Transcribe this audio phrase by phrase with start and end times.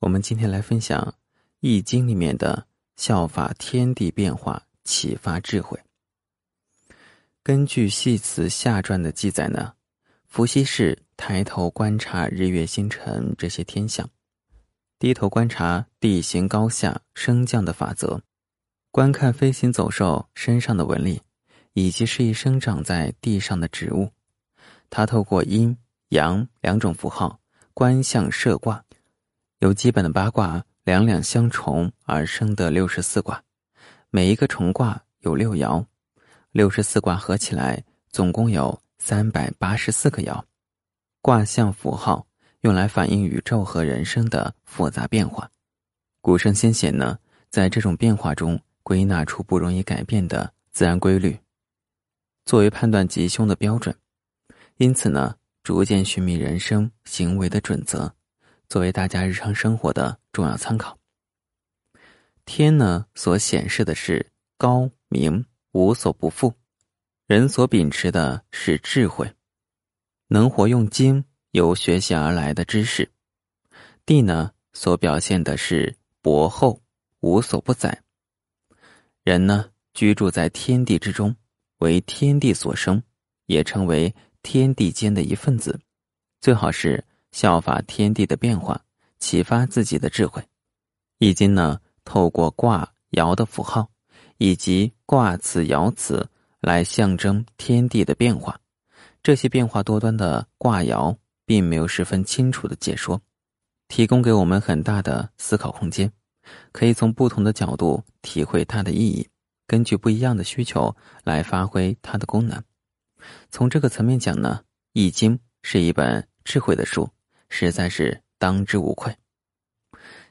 [0.00, 1.00] 我们今天来分享
[1.60, 5.80] 《易经》里面的效法天地变化，启发智慧。
[7.42, 9.72] 根据《系辞下传》的记载呢，
[10.28, 14.06] 伏羲氏抬头观察日月星辰这些天象，
[14.98, 18.20] 低头观察地形高下升降的法则，
[18.90, 21.22] 观看飞行走兽身上的纹理，
[21.72, 24.10] 以及适宜生长在地上的植物。
[24.90, 25.74] 他透过阴
[26.10, 27.40] 阳两种符号
[27.72, 28.84] 观象设卦。
[29.60, 33.42] 由基本的八卦两两相重而生的六十四卦，
[34.10, 35.84] 每一个重卦有六爻，
[36.52, 40.42] 六十四卦合起来总共有三百八十四个爻。
[41.22, 42.26] 卦象符号
[42.60, 45.50] 用来反映宇宙和人生的复杂变化。
[46.20, 47.18] 古圣先贤呢，
[47.50, 51.38] 在这种变化中归纳出不容易改变的自然规律，
[52.44, 53.96] 作为判断吉凶的标准。
[54.76, 58.15] 因此呢，逐渐寻觅人生行为的准则。
[58.68, 60.98] 作为大家日常生活的重要参考。
[62.44, 66.52] 天呢，所显示的是高明、无所不复；
[67.26, 69.32] 人所秉持的是智慧，
[70.28, 73.10] 能活用精，由学习而来的知识。
[74.04, 76.80] 地呢，所表现的是薄厚、
[77.20, 78.02] 无所不载。
[79.24, 81.34] 人呢，居住在天地之中，
[81.78, 83.02] 为天地所生，
[83.46, 85.80] 也成为天地间的一份子，
[86.40, 87.04] 最好是。
[87.36, 88.80] 效法天地的变化，
[89.18, 90.42] 启发自己的智慧。
[91.18, 93.90] 易经呢，透过卦爻的符号
[94.38, 96.26] 以及卦辞爻辞
[96.62, 98.58] 来象征天地的变化。
[99.22, 101.14] 这些变化多端的卦爻，
[101.44, 103.20] 并没有十分清楚的解说，
[103.86, 106.10] 提供给我们很大的思考空间，
[106.72, 109.28] 可以从不同的角度体会它的意义，
[109.66, 112.64] 根据不一样的需求来发挥它的功能。
[113.50, 114.60] 从这个层面讲呢，
[114.94, 117.06] 《易经》是一本智慧的书。
[117.48, 119.16] 实在是当之无愧。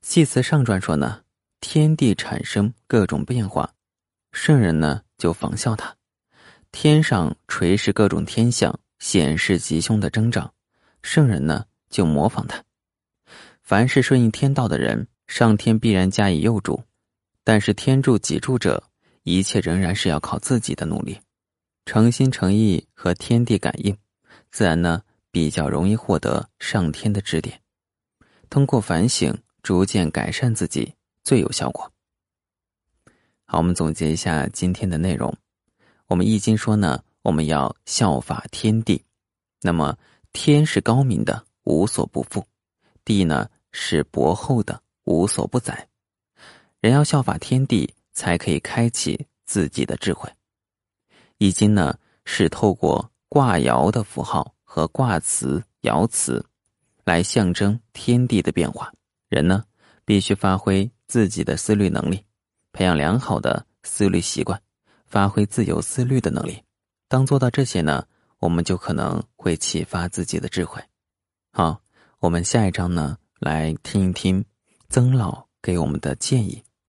[0.00, 1.22] 系辞上传说呢，
[1.60, 3.72] 天地产生各种变化，
[4.32, 5.94] 圣人呢就仿效他；
[6.72, 10.52] 天上垂示各种天象，显示吉凶的征兆，
[11.02, 12.64] 圣人呢就模仿他。
[13.62, 16.82] 凡是顺应天道的人，上天必然加以佑助；
[17.44, 18.82] 但是天助己助者，
[19.22, 21.20] 一切仍然是要靠自己的努力，
[21.86, 23.96] 诚心诚意和天地感应，
[24.50, 25.02] 自然呢。
[25.32, 27.58] 比较容易获得上天的指点，
[28.50, 30.94] 通过反省逐渐改善自己
[31.24, 31.90] 最有效果。
[33.46, 35.34] 好，我们总结一下今天的内容。
[36.06, 39.02] 我们易经说呢，我们要效法天地。
[39.62, 39.96] 那么
[40.32, 42.44] 天是高明的，无所不覆；
[43.02, 45.88] 地呢是薄厚的，无所不载。
[46.80, 50.30] 人要效法天地，才可以开启自己的智慧。
[51.38, 54.54] 易经呢是透过卦爻的符号。
[54.74, 56.42] 和卦辞、爻辞，
[57.04, 58.90] 来象征天地的变化。
[59.28, 59.62] 人呢，
[60.06, 62.24] 必须发挥自己的思虑能力，
[62.72, 64.58] 培养良好的思虑习惯，
[65.04, 66.62] 发挥自由思虑的能力。
[67.06, 68.06] 当做到这些呢，
[68.38, 70.82] 我们就可能会启发自己的智慧。
[71.52, 71.78] 好，
[72.20, 74.42] 我们下一章呢，来听一听
[74.88, 76.62] 曾老给我们的建议。